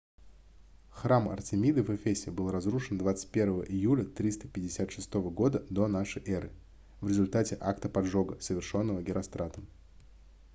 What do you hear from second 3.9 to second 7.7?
356 года до н э в результате